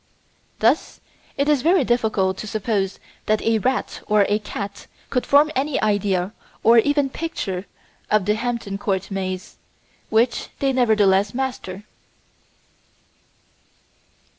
Thus 0.57 0.99
it 1.37 1.47
is 1.47 1.61
very 1.61 1.83
difficult 1.83 2.35
to 2.39 2.47
suppose 2.47 2.97
that 3.27 3.39
a 3.43 3.59
rat 3.59 4.01
or 4.07 4.25
a 4.27 4.39
cat 4.39 4.87
could 5.11 5.27
form 5.27 5.51
any 5.55 5.79
idea 5.79 6.33
or 6.63 6.79
even 6.79 7.07
picture 7.07 7.67
of 8.09 8.25
the 8.25 8.33
Hampton 8.33 8.79
Court 8.79 9.11
maze 9.11 9.57
which 10.09 10.49
they 10.57 10.73
nevertheless 10.73 11.35
master. 11.35 11.83